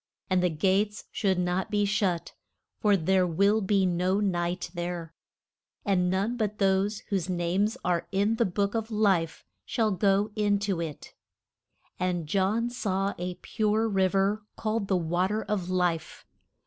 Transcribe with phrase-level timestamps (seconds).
[0.31, 2.33] And the gates should not be shut,
[2.79, 5.13] for there will be no night there.
[5.85, 10.57] And none but those whose names are in the Book of Life shall go in
[10.61, 11.13] to it.
[11.99, 11.99] [Illustration: ST.
[11.99, 15.69] JOHN'S VIS ION.] And John saw a pure riv er called the wa ter of
[15.69, 16.25] life.